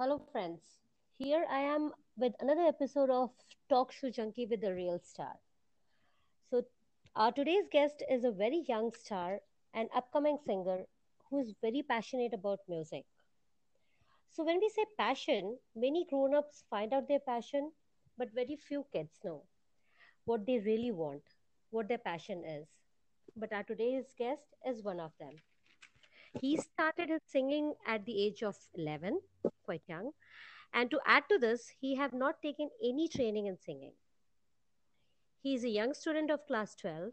[0.00, 0.62] Hello, friends.
[1.18, 3.32] Here I am with another episode of
[3.68, 5.34] Talk Show Junkie with the Real Star.
[6.48, 6.62] So,
[7.16, 9.40] our today's guest is a very young star,
[9.74, 10.86] an upcoming singer
[11.28, 13.04] who is very passionate about music.
[14.30, 17.70] So, when we say passion, many grown ups find out their passion,
[18.16, 19.42] but very few kids know
[20.24, 21.24] what they really want,
[21.72, 22.66] what their passion is.
[23.36, 25.34] But our today's guest is one of them.
[26.40, 29.20] He started his singing at the age of 11,
[29.70, 30.10] quite young,
[30.72, 33.92] and to add to this, he have not taken any training in singing.
[35.42, 37.12] He is a young student of class 12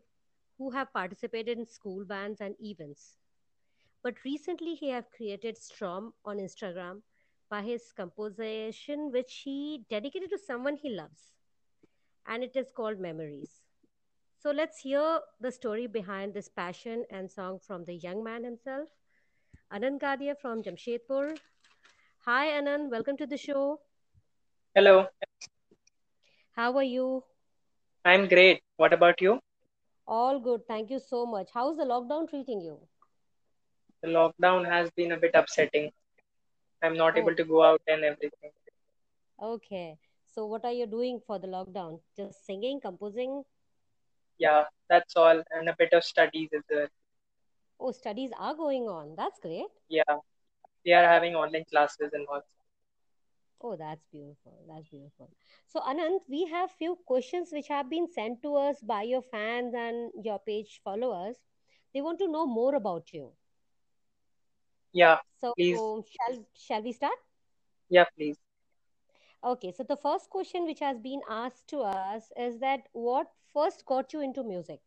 [0.57, 3.17] who have participated in school bands and events.
[4.03, 7.01] But recently he have created Strom on Instagram
[7.49, 11.33] by his composition which he dedicated to someone he loves
[12.27, 13.61] and it is called Memories.
[14.39, 18.89] So let's hear the story behind this passion and song from the young man himself,
[19.73, 21.37] Anand Kadia from Jamshedpur.
[22.27, 23.79] Hi Anand, welcome to the show.
[24.75, 25.07] Hello,
[26.51, 27.23] How are you?
[28.05, 28.63] I'm great.
[28.77, 29.39] What about you?
[30.07, 30.67] All good.
[30.67, 31.49] Thank you so much.
[31.53, 32.87] How's the lockdown treating you?
[34.01, 35.91] The lockdown has been a bit upsetting.
[36.81, 38.51] I'm not Oh, able to go out and everything.
[39.41, 39.97] okay.
[40.25, 42.01] So what are you doing for the lockdown?
[42.15, 43.43] Just singing, composing?
[44.37, 45.43] Yeah, that's all.
[45.51, 46.87] And a bit of studies as well.
[47.79, 49.15] Oh, studies are going on.
[49.15, 49.67] That's great.
[49.89, 50.17] Yeah,
[50.87, 52.43] they are having online classes and all.
[53.61, 54.53] Oh, that's beautiful.
[54.67, 55.29] That's beautiful.
[55.67, 59.73] So, Anand, we have few questions which have been sent to us by your fans
[59.75, 61.37] and your page followers.
[61.93, 63.33] They want to know more about you.
[64.93, 65.81] Yeah, So, please.
[66.05, 67.17] shall shall we start?
[67.89, 68.37] Yeah, please.
[69.43, 73.85] Okay, so the first question which has been asked to us is that what first
[73.85, 74.81] got you into music?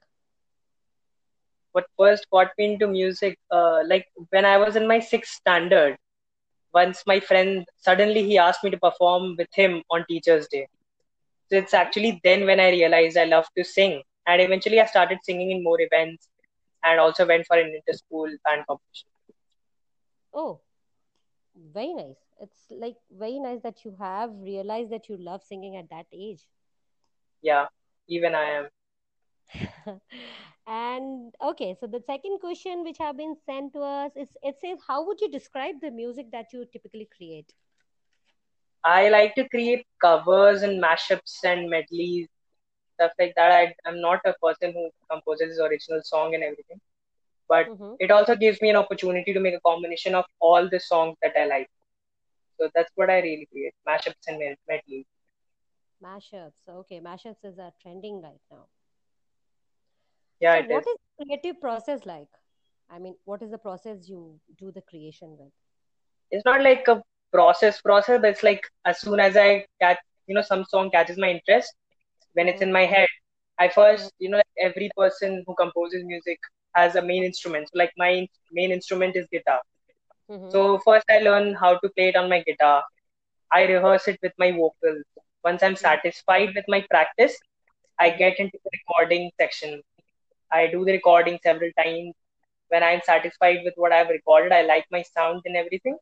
[1.72, 3.38] What first got me into music?
[3.50, 5.96] Uh, like when I was in my sixth standard,
[6.72, 10.66] once my friend suddenly he asked me to perform with him on Teachers' Day.
[11.50, 14.02] So it's actually then when I realized I love to sing.
[14.26, 16.28] And eventually I started singing in more events
[16.84, 19.08] and also went for an inter-school band competition.
[20.32, 20.60] Oh,
[21.54, 22.18] very nice.
[22.40, 26.46] It's like very nice that you have realized that you love singing at that age.
[27.42, 27.66] Yeah,
[28.08, 28.68] even I am.
[30.66, 34.78] And okay, so the second question which have been sent to us is it says,
[34.86, 37.52] how would you describe the music that you typically create?
[38.84, 42.28] I like to create covers and mashups and medleys,
[42.94, 43.50] stuff like that.
[43.52, 46.80] I, I'm not a person who composes original song and everything,
[47.48, 47.94] but Mm-hmm.
[47.98, 51.34] it also gives me an opportunity to make a combination of all the songs that
[51.38, 51.68] I like.
[52.60, 54.38] So that's what I really create, mashups and
[54.68, 55.06] medleys.
[56.02, 56.68] Mashups.
[56.68, 58.68] Okay, mashups is a trending right now.
[60.40, 60.86] Yeah, So what is.
[60.86, 62.28] is the creative process like?
[62.90, 65.52] I mean, what is the process you do the creation with?
[66.30, 67.02] It's not like a
[67.32, 71.18] process process, but it's like as soon as I catch, you know, some song catches
[71.18, 71.74] my interest,
[72.34, 73.08] when it's in my head,
[73.58, 76.38] I first, you know, like every person who composes music
[76.74, 77.68] has a main instrument.
[77.68, 79.60] So like my main instrument is guitar.
[80.30, 80.48] Mm-hmm.
[80.48, 82.82] So first I learn how to play it on my guitar.
[83.52, 85.04] I rehearse it with my vocals.
[85.44, 85.94] Once I'm Mm-hmm.
[85.94, 87.36] satisfied with my practice,
[87.98, 89.82] I get into the recording section.
[90.52, 92.14] I do the recording several times.
[92.68, 95.96] When I'm satisfied with what I've recorded, I like my sound and everything.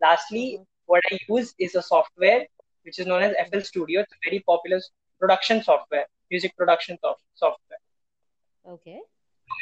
[0.00, 0.62] Lastly, Mm-hmm.
[0.86, 2.46] what I use is a software
[2.84, 4.00] which is known as FL Studio.
[4.02, 4.80] It's a very popular
[5.20, 7.78] production software, music production soft- software.
[8.66, 9.00] Okay.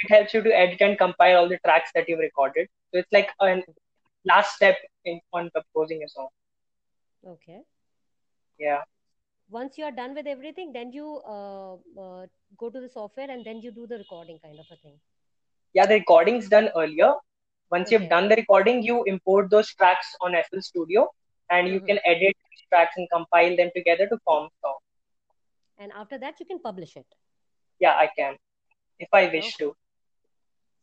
[0.04, 2.69] It helps you to edit and compile all the tracks that you've recorded.
[2.92, 3.62] So it's like a
[4.24, 6.28] last step in on composing a song.
[7.26, 7.62] Okay.
[8.59, 8.82] Yeah.
[9.48, 12.26] Once you are done with everything, then you uh, uh,
[12.56, 15.00] go to the software and then you do the recording kind of a thing.
[15.74, 17.14] Yeah, the recording's done earlier.
[17.70, 21.08] Once you've done the recording, you import those tracks on FL Studio
[21.50, 21.88] and you Mm-hmm.
[21.88, 24.78] can edit these tracks and compile them together to form song.
[25.78, 27.14] And after that, you can publish it.
[27.78, 28.36] Yeah, I can
[28.98, 29.58] if I wish Okay.
[29.58, 29.74] to.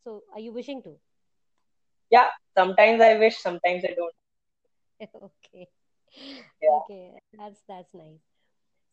[0.03, 0.99] So, are you wishing to?
[2.11, 4.13] Yeah, sometimes I wish, sometimes I don't.
[5.23, 5.67] Okay.
[6.61, 6.79] Yeah.
[6.89, 7.19] Okay.
[7.37, 8.23] That's that's nice.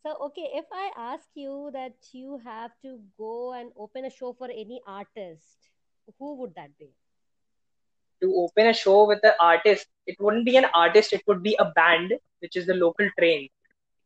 [0.07, 4.31] So, okay, if I ask you that you have to go and open a show
[4.33, 5.69] for any artist,
[6.17, 6.93] who would that be?
[8.21, 11.55] To open a show with an artist, it wouldn't be an artist, it would be
[11.59, 13.49] a band, which is the local train.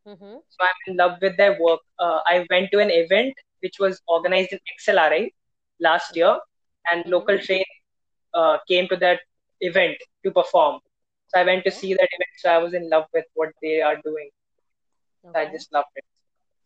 [0.08, 0.38] Mm-hmm.
[0.50, 1.80] So I'm in love with their work.
[2.00, 5.34] Uh, I went to an event which was organized in XLRI
[5.80, 6.38] last year,
[6.92, 7.30] and Mm-hmm.
[7.30, 7.64] local train
[8.34, 9.22] uh, came to that
[9.62, 10.80] event to perform.
[11.28, 12.32] So I went to see that event.
[12.40, 14.30] So I was in love with what they are doing.
[15.22, 16.06] So I just loved it.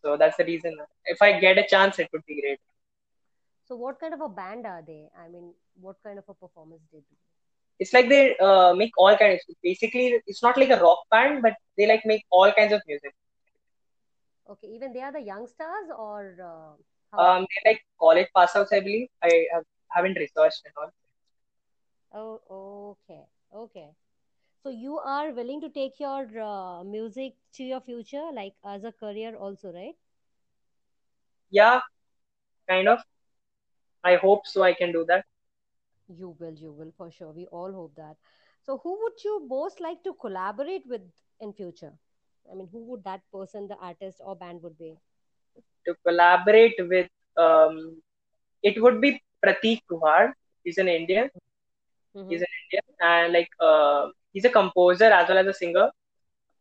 [0.01, 0.75] So that's the reason.
[1.05, 2.59] If I get a chance, it would be great.
[3.65, 5.09] So, what kind of a band are they?
[5.17, 7.15] I mean, what kind of a performance they do?
[7.79, 9.41] it's like they uh, make all kinds.
[9.63, 13.13] Basically, it's not like a rock band, but they like make all kinds of music.
[14.49, 16.75] Okay, even they are the young stars or uh,
[17.11, 17.19] how?
[17.23, 19.09] Um, they like college pass outs, I believe.
[19.23, 20.91] I have, haven't researched at all.
[22.11, 23.89] Oh, okay, okay.
[24.65, 28.91] So you are willing to take your uh, music to your future, like as a
[28.91, 29.95] career also, right?
[31.51, 31.81] Yeah,
[32.69, 32.99] kind of.
[34.03, 34.63] I hope so.
[34.63, 35.25] I can do that.
[36.07, 37.31] You will, you will for sure.
[37.31, 38.17] We all hope that.
[38.61, 41.01] So who would you most like to collaborate with
[41.39, 41.93] in future?
[42.51, 44.97] I mean, who would that person, the artist or band would be?
[45.87, 48.01] To collaborate with, um,
[48.63, 50.33] it would be Prateek Kuhad.
[50.63, 51.29] He's an Indian.
[52.15, 52.39] Mm-hmm.
[52.39, 55.91] He's an Indian, and like uh, he's a composer as well as a singer.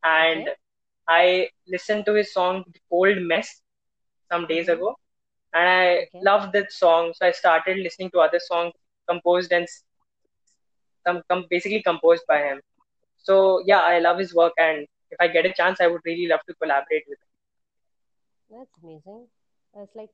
[0.04, 0.68] And Okay.
[1.08, 3.62] I listened to his song "Cold Mess"
[4.32, 4.80] some days Mm-hmm.
[4.80, 4.96] ago,
[5.54, 6.22] and I Okay.
[6.22, 7.12] loved that song.
[7.14, 8.72] So I started listening to other songs
[9.08, 9.68] composed and
[11.06, 12.60] some com- basically composed by him.
[13.18, 16.26] So yeah, I love his work, and if I get a chance, I would really
[16.28, 17.28] love to collaborate with him.
[18.50, 19.28] That's amazing.
[19.74, 20.10] It's like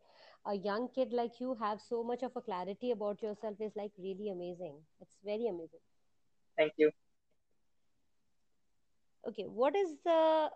[0.46, 3.92] a young kid like you have so much of a clarity about yourself is like
[3.98, 4.86] really amazing.
[5.00, 5.80] It's very amazing.
[6.56, 6.92] Thank you.
[9.28, 10.10] Okay what is the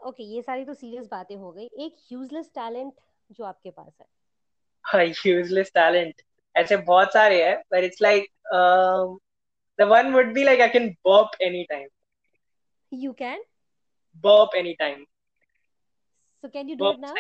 [0.07, 2.93] okay ये सारी तो serious बातें हो गई। एक useless talent
[3.31, 4.07] जो आपके पास है।
[4.85, 6.23] हाँ यूजलेस टैलेंट
[6.55, 8.31] ऐसे बहुत सारे हैं पर it's like
[9.79, 11.89] the one would be like I can burp any time
[12.93, 13.45] you can
[14.25, 15.05] burp any time
[16.45, 17.15] so can you do it now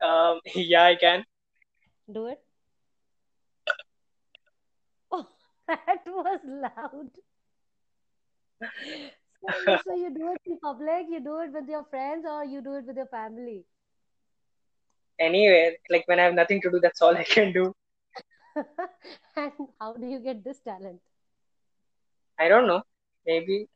[0.00, 1.20] Um, yeah, I can.
[2.08, 2.40] Do it.
[5.10, 5.20] Oh,
[5.68, 7.10] that was loud.
[9.43, 9.51] so,
[9.83, 12.73] so you do it in public you do it with your friends or you do
[12.75, 13.65] it with your family
[15.19, 17.73] Anyway, like when I have nothing to do, that's all I can do.
[19.35, 21.01] and how do you get this talent
[22.39, 22.81] I don't know.
[23.25, 23.67] Maybe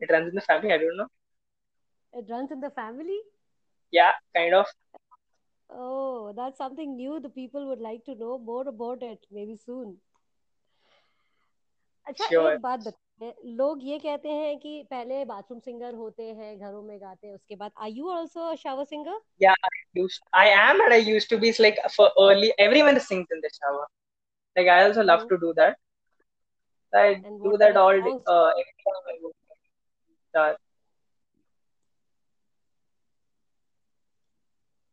[0.00, 0.72] it runs in the family.
[0.72, 1.08] I don't know.
[2.12, 3.20] it runs in the family
[3.90, 4.66] Yeah, kind of.
[5.70, 10.00] oh that's something new the people would like to know more about it maybe soon
[12.08, 12.52] अच्छा Sure.
[12.52, 13.01] एक बात बताइए
[13.57, 17.55] लोग ये कहते हैं कि पहले बाथरूम सिंगर होते हैं घरों में गाते हैं उसके
[17.55, 19.19] बाद I you also shower singer
[20.35, 23.85] I am and I use to be like for early every sings in the shower
[24.57, 25.75] like I also love to do that
[26.93, 28.01] I do that all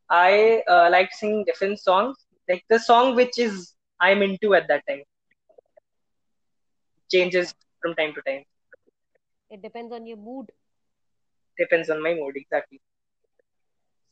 [0.09, 2.17] I uh, like sing different songs,
[2.49, 5.03] like the song which is I'm into at that time.
[7.09, 8.45] Changes from time to time.
[9.51, 10.51] It depends on your mood.
[11.57, 12.79] Depends on my mood exactly.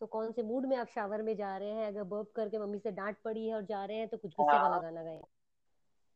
[0.01, 2.79] So कौन से mood में आप shower में जा रहे हैं अगर burp करके मम्मी
[2.79, 5.21] से डांट पड़ी है और जा रहे हैं तो कुछ गुस्से वाला Uh, गाना गाएँ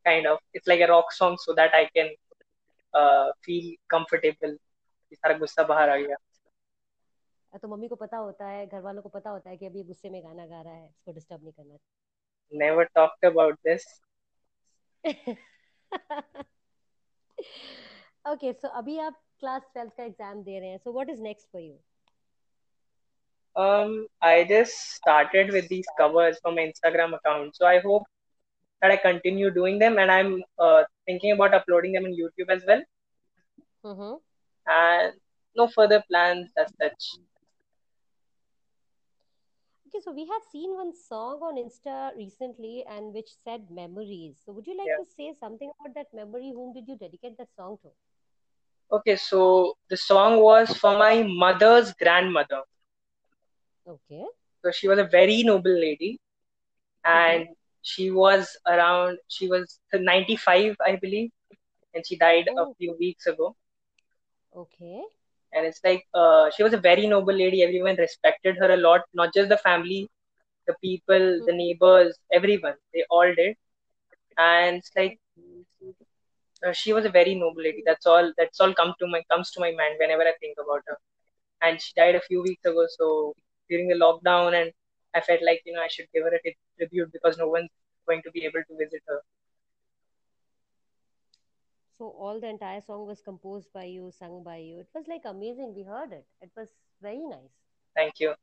[0.05, 0.37] kind of.
[0.53, 2.09] It's like a rock song so that I can
[2.93, 4.53] uh, feel comfortable.
[5.11, 6.15] ये सारा गुस्सा बाहर आ गया.
[7.61, 10.09] तो मम्मी को पता होता है घर वालों को पता होता है कि अभी गुस्से
[10.09, 11.77] में गाना गा रहा है इसको डिस्टर्ब नहीं करना
[12.51, 13.85] Never talked about this.
[18.31, 21.47] Okay so अभी आप क्लास ट्वेल्थ का एग्ज़ाम दे रहे हैं so what is next
[21.51, 21.77] for you
[23.55, 28.07] Um, I just started with these covers for my Instagram account, so I hope
[28.81, 32.63] that I continue doing them, and I'm uh, thinking about uploading them on YouTube as
[32.65, 32.81] well.
[33.83, 34.15] mm-hmm.
[34.67, 35.13] And
[35.55, 37.19] no further plans as such.
[39.93, 44.41] Okay, so we have seen one song on Insta recently and which said memories.
[44.43, 44.95] So would you like Yeah.
[44.95, 46.51] to say something about that memory?
[46.53, 47.89] Whom did you dedicate that song to?
[48.91, 52.63] Okay, so the song was for my mother's grandmother.
[53.87, 54.25] Okay.
[54.63, 56.19] So she was a very noble lady,
[57.13, 57.43] Okay.
[57.43, 59.19] and she was around.
[59.27, 61.31] She was 95, I believe,
[61.93, 63.55] and she died a Oh, few weeks ago.
[64.53, 65.03] okay.
[65.53, 67.63] And it's like uh, she was a very noble lady.
[67.63, 70.09] Everyone respected her a lot, not just the family,
[70.67, 72.75] the people, the neighbors, everyone.
[72.93, 73.55] They all did.
[74.37, 75.19] And it's like
[76.65, 77.83] uh, she was a very noble lady.
[77.85, 78.31] That's all.
[78.37, 80.97] That's all come to my comes to my mind whenever I think about her.
[81.61, 82.85] And she died a few weeks ago.
[82.97, 83.33] So
[83.69, 84.71] during the lockdown, and
[85.15, 87.69] I felt like you know I should give her a tribute because no one's
[88.07, 89.21] going to be able to visit her
[92.00, 94.80] So all the entire song was composed by you, sung by you.
[94.80, 95.74] It was like amazing.
[95.74, 96.26] We heard it.
[96.40, 96.68] It was
[97.02, 97.54] very nice.
[97.96, 98.34] Thank you.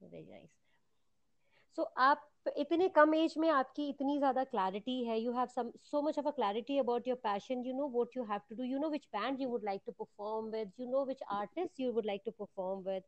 [0.00, 0.54] Very nice.
[1.78, 2.22] So आप
[2.56, 6.26] इतने कम as में आपकी इतनी ज्यादा clarity है you have some so much of
[6.26, 9.06] a clarity about your passion you know what you have to do you know which
[9.16, 12.30] band you would like to perform with you know which artist you would like to
[12.38, 13.02] perform with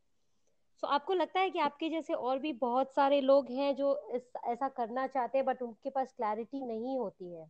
[0.82, 4.30] so आपको लगता है कि आपके जैसे और भी बहुत सारे लोग हैं जो इस
[4.46, 7.46] ऐसा करना चाहते हैं बट उनके पास क्लैरिटी नहीं होती है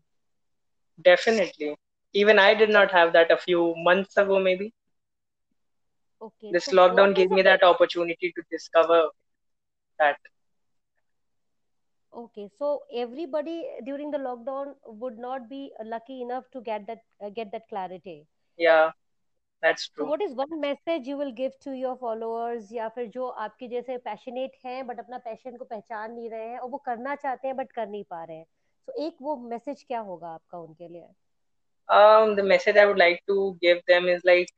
[1.02, 1.76] Definitely.
[2.12, 4.72] even I did not have that a few months ago, maybe.
[6.20, 9.08] Okay, This so what lockdown gave is a me that opportunity to discover
[9.98, 10.18] that.
[12.12, 17.30] okay, so everybody during the lockdown would not be lucky enough to get that uh,
[17.30, 18.26] get that clarity.
[18.56, 18.92] Yeah,
[19.62, 20.06] that's So true.
[20.06, 23.96] what is one message you will give to your followers या फिर जो आपके जैसे
[24.06, 27.56] passionate हैं but अपना passion को पहचान नहीं रहे हैं और वो करना चाहते हैं
[27.56, 28.46] बट कर नहीं पा रहे हैं
[28.85, 31.09] so ek wo message kya hoga aapka unke liye
[31.99, 34.51] um the message i would like to give them is like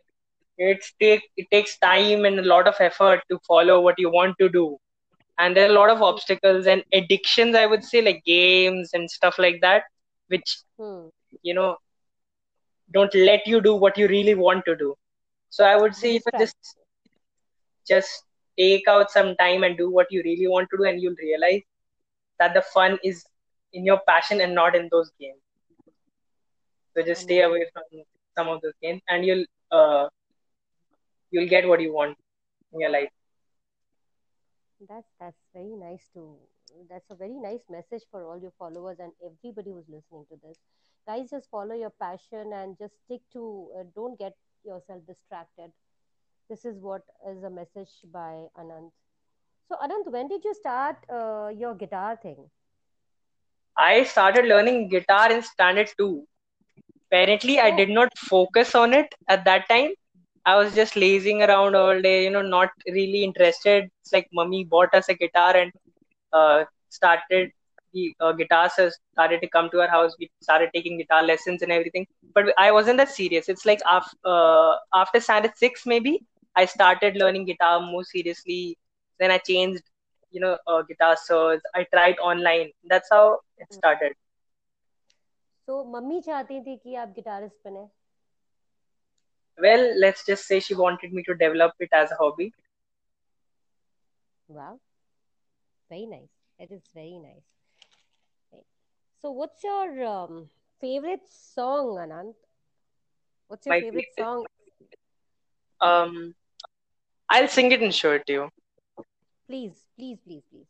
[0.58, 4.38] it's take it takes time and a lot of effort to follow what you want
[4.39, 4.77] to do.
[5.38, 9.12] And there are a lot of obstacles and addictions i would say like games and
[9.12, 9.84] stuff like that
[10.27, 11.08] which hmm.
[11.44, 11.75] you know
[12.94, 14.96] don't let you do what you really want to do.
[15.50, 16.77] So i would say just
[17.88, 18.24] just
[18.58, 21.62] take out some time and do what you really want to do and you'll realize
[22.39, 23.25] that the fun is
[23.75, 25.41] in your passion and not in those games.
[26.96, 27.84] So just stay away from
[28.38, 30.10] some of those games, and you'll uh,
[31.32, 32.17] you'll get what you want
[32.74, 33.10] in your life.
[34.89, 36.38] that's that's very nice to
[36.89, 40.58] that's a very nice message for all your followers and everybody who's listening to this.
[41.08, 44.34] Guys just follow your passion and just stick to uh, don't get
[44.65, 45.72] yourself distracted.
[46.50, 48.91] This is what is a message by anand
[49.70, 52.50] so anand when did you start uh, your guitar thing
[53.77, 56.25] I started learning guitar in standard two.
[57.12, 59.91] Apparently, I did not focus on it at that time.
[60.46, 63.89] I was just lazing around all day, you know, not really interested.
[64.01, 65.72] It's like mummy bought us a guitar and
[66.34, 67.51] uh, started
[67.94, 68.74] the uh, guitars
[69.13, 70.13] started to come to our house.
[70.20, 72.05] We started taking guitar lessons and everything.
[72.34, 73.48] But I wasn't that serious.
[73.50, 76.22] It's like after uh, after standard six, maybe
[76.55, 78.77] I started learning guitar more seriously.
[79.20, 79.84] Then I changed,
[80.35, 81.61] you know, uh, guitar sirs.
[81.75, 82.71] I tried online.
[82.88, 84.12] That's how it started.
[85.66, 87.88] so mummy चाहती थी कि आप guitarist बने
[89.59, 92.52] Well, let's just say she wanted me to develop it as a hobby.
[94.49, 94.78] wow
[95.90, 97.45] very nice it is very nice
[98.52, 98.64] Right.
[99.19, 100.49] so what's your um,
[100.80, 102.35] favorite song anand
[103.49, 104.45] what's your My favorite favorite, song
[105.80, 106.35] um,
[107.30, 108.50] I'll sing it in short to you.
[109.48, 110.68] please please please please.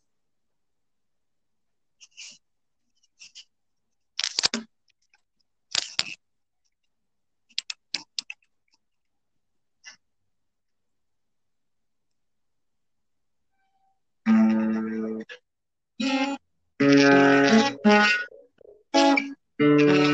[19.57, 20.04] Here's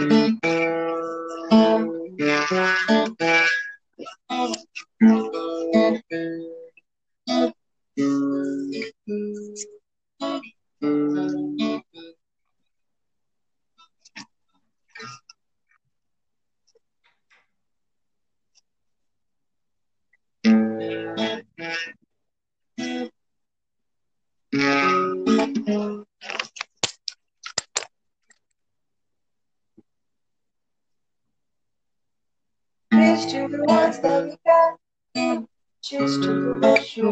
[33.51, 35.45] the ones that we got.
[35.83, 37.11] Just to wish you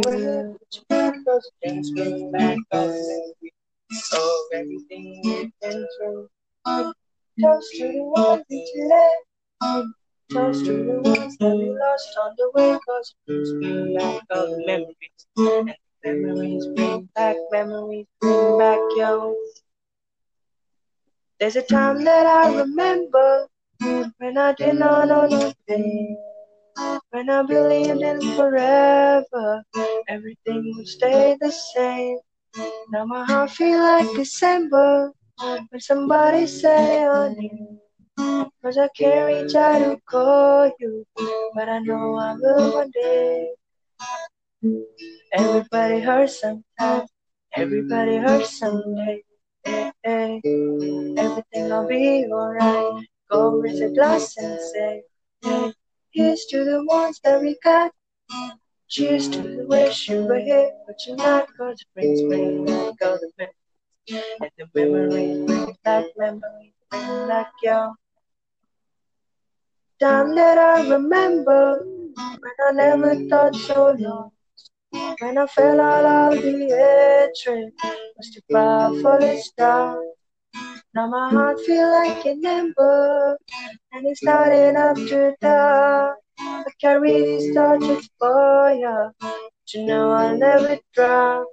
[0.89, 6.29] back those things bring back the memories of everything we've been through.
[7.41, 9.85] Toast to the ones that you let.
[10.31, 12.79] Toast to the ones that we lost on the way.
[12.87, 15.75] Cause it bring back the memories.
[16.03, 19.35] And memories bring back, memories bring back yo.
[21.39, 23.47] There's a time that I remember
[24.17, 26.17] when I did not know nothing.
[27.11, 29.63] When I believed in forever,
[30.07, 32.19] everything would stay the same.
[32.91, 35.11] Now my heart feel like December
[35.69, 37.79] when somebody say your name.
[38.61, 41.05] Cause I can't reach out to call you,
[41.55, 43.49] but I know I will one day.
[45.33, 47.09] Everybody hurts sometimes,
[47.55, 49.23] everybody hurts someday.
[50.03, 50.41] Hey.
[51.17, 53.05] Everything'll be alright.
[53.29, 55.03] Go raise a glass and say,
[55.43, 55.73] hey,
[56.19, 57.91] here's to the ones that we got.
[58.89, 61.47] Cheers to the wish you were here, but you're not.
[61.57, 64.25] Cause it brings bring back all the memories.
[64.41, 67.51] And the memories bring back memories, bring back
[70.01, 71.83] time that I remember
[72.41, 74.31] when I never thought so long.
[75.19, 77.73] When I fell out of the hatred,
[78.17, 79.97] was too powerful to stop.
[80.95, 83.37] Now my heart feel like an ember,
[83.91, 86.13] and it's starting up to die.
[86.39, 91.45] I carry these torches for ya, but you know I'll never drop.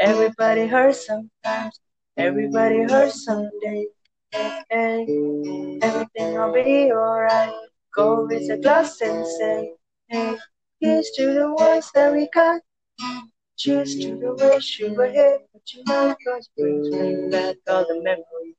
[0.00, 1.78] Everybody hurts sometimes,
[2.16, 3.86] everybody hurts someday.
[4.32, 7.54] Hey, hey, everything'll be alright.
[7.94, 9.72] Go raise a glass and say,
[10.08, 10.36] hey,
[10.80, 12.60] here's to the ones that we got.
[13.56, 17.84] Cheers to the wish you were here, but you know cause brings bring back all
[17.88, 18.56] the memories.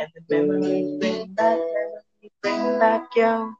[0.00, 3.54] And the memories bring back, memories bring back yo.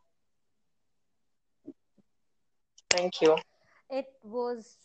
[2.90, 3.36] Thank you.
[3.90, 4.76] It was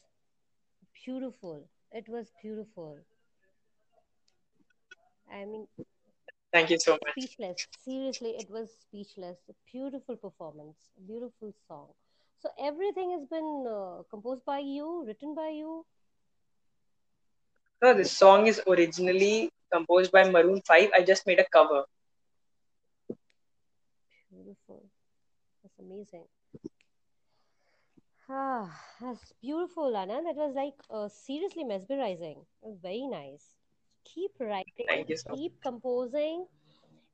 [1.05, 1.67] beautiful.
[1.91, 2.97] It was beautiful.
[5.31, 5.67] I mean,
[6.51, 7.01] Thank you so much.
[7.11, 7.67] speechless.
[7.83, 9.37] Seriously, it was speechless.
[9.49, 11.89] A beautiful performance, a beautiful song.
[12.39, 15.85] So everything has been uh, composed by you, written by you.
[17.81, 20.89] No, this song is originally composed by Maroon 5.
[20.93, 21.83] I just made a cover.
[24.31, 24.83] Beautiful.
[25.63, 26.25] That's amazing.
[28.29, 28.69] Ah,
[29.01, 30.25] that's beautiful, Anand.
[30.25, 32.45] That was like uh, seriously mesmerizing.
[32.81, 33.55] Very nice.
[34.05, 35.39] Keep writing, Thank you so much.
[35.39, 36.45] keep composing.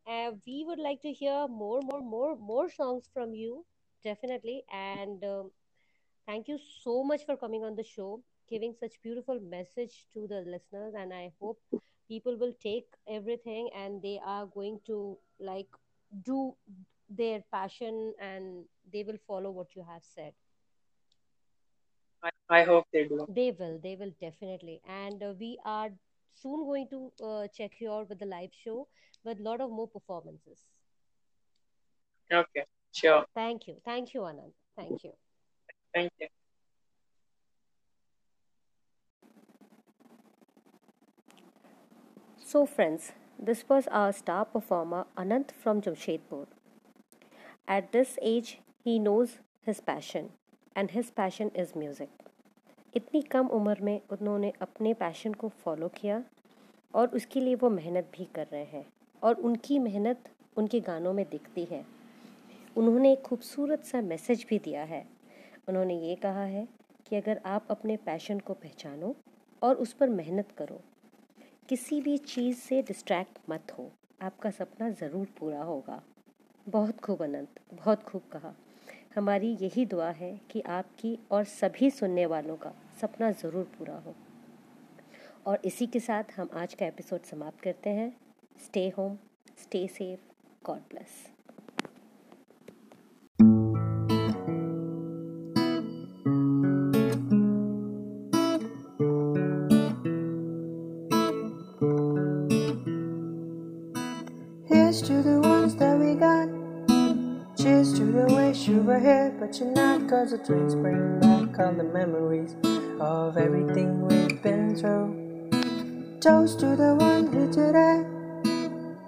[0.08, 3.66] Uh, we would like to hear more, more, more, more songs from you,
[4.06, 4.64] definitely.
[4.74, 5.52] And um,
[6.26, 10.42] thank you so much for coming on the show, giving such beautiful message to the
[10.48, 10.96] listeners.
[10.98, 11.60] And I hope
[12.10, 15.70] people will take everything and they are going to like
[16.24, 16.56] do
[17.10, 20.34] their passion and they will follow what you have said.
[22.24, 23.28] I, I hope they do.
[23.28, 24.82] They will, they will definitely.
[24.86, 25.92] And uh, we are
[26.34, 28.88] soon going to uh, check you out with the live show
[29.24, 30.68] with a lot of more performances.
[32.32, 33.26] Okay, sure.
[33.36, 33.76] Thank you.
[33.84, 34.54] Thank you, Anand.
[34.78, 35.12] Thank you.
[35.94, 36.28] Thank you.
[42.40, 46.46] So, friends, this was our star performer Anant from Jamshedpur.
[47.68, 50.30] At this age, he knows his passion,
[50.76, 52.10] and his passion is music.
[52.96, 56.22] इतनी कम उम्र में उन्होंने अपने passion को follow किया
[56.96, 58.86] और उसके लिए वो मेहनत भी कर रहे हैं
[59.24, 61.84] और उनकी मेहनत उनके गानों में दिखती है
[62.76, 65.06] उन्होंने एक खूबसूरत सा मैसेज भी दिया है।
[65.70, 66.68] उन्होंने ये कहा है
[67.08, 69.16] कि अगर आप अपने पैशन को पहचानो
[69.62, 70.82] और उस पर मेहनत करो,
[71.70, 76.02] किसी भी चीज़ से डिस्ट्रैक्ट मत हो। आपका सपना ज़रूर पूरा होगा।
[76.68, 78.54] बहुत खूब अनंत, बहुत खूब कहा।
[79.16, 84.16] हमारी यही दुआ है कि आपकी और सभी सुनने वालों का सपना ज़रूर पूरा हो।
[85.46, 88.12] और इसी के साथ हम आज का एपिसोड समाप्त करते हैं।
[88.58, 89.18] Stay home
[89.58, 91.35] stay safe God bless
[110.26, 112.56] Cause the drinks bring back all the memories
[113.00, 115.14] of everything we've been through.
[116.20, 118.02] Toast to the one here today.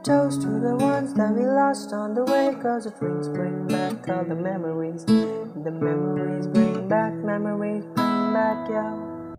[0.03, 2.56] Toast to the ones that we lost on the way.
[2.62, 5.06] Cause the drinks bring back all the memories.
[5.06, 9.36] The memories bring back, memories bring back, yeah.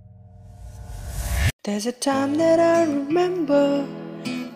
[1.63, 3.85] There's a time that I remember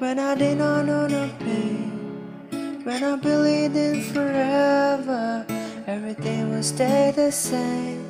[0.00, 2.82] when I did not know no pain.
[2.82, 5.46] When I believed in forever,
[5.86, 8.06] everything will stay the same.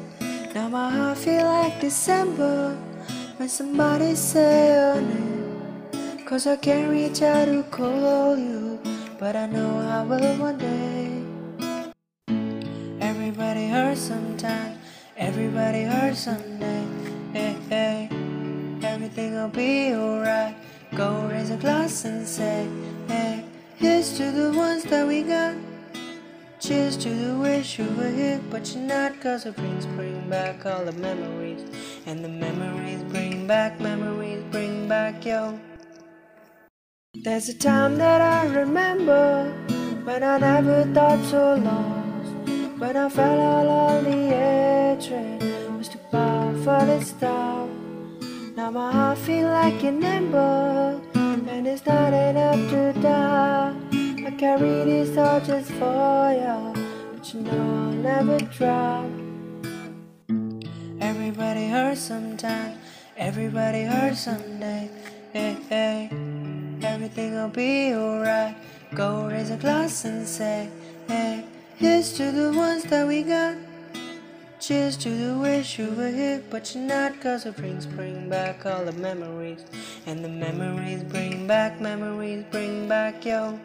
[0.55, 2.77] Now my heart feel like December
[3.37, 6.25] when somebody say your name.
[6.27, 8.81] Cause I can't reach out to call you,
[9.19, 11.23] but I know I will one day.
[13.01, 14.79] Everybody hurts sometimes,
[15.17, 16.87] everybody hurts someday.
[17.33, 18.09] Hey, hey,
[18.83, 20.55] everything will be alright.
[20.95, 22.69] Go raise a glass and say,
[23.09, 23.45] hey,
[23.77, 25.57] here's to the ones that we got.
[26.63, 29.21] Cheers to the wish you were here, but you're not.
[29.21, 31.65] Cause the drinks bring back all the memories.
[32.07, 35.59] And the memories bring back, memories bring back, yo.
[37.15, 39.51] There's a time that I remember
[40.05, 42.31] when I never thought so lost.
[42.79, 47.69] When I felt all on the edge, it was too for the stop.
[48.55, 53.82] Now my heart feel like an ember, and it's not enough to die.
[54.25, 56.73] I carry these just for you,
[57.13, 59.07] but you know I'll never drop.
[61.01, 62.79] Everybody hurts sometimes,
[63.17, 64.89] everybody hurts someday.
[65.33, 66.09] Hey, hey,
[66.83, 68.55] everything will be alright.
[68.95, 70.71] Go raise a glass and say,
[71.09, 73.57] hey, here's to the ones that we got.
[74.61, 77.21] Cheers to the wish you were here, but you're not.
[77.21, 79.65] Cause the drinks bring back all the memories.
[80.07, 83.59] And the memories bring back, memories bring back, yo.